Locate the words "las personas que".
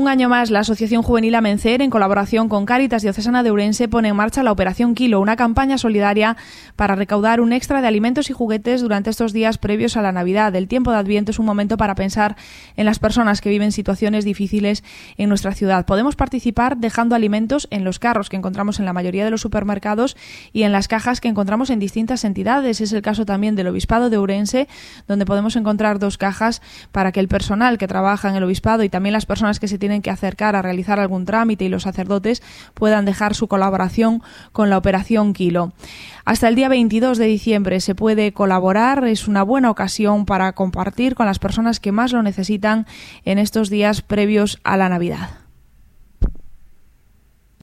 12.86-13.50, 29.12-29.68, 41.26-41.92